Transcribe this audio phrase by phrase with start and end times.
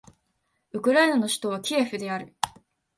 [0.71, 2.33] ウクライナの首都はキエフである